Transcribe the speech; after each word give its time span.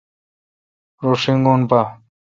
رو 1.01 1.11
شینگون 1.21 1.61
پا۔ 1.69 1.81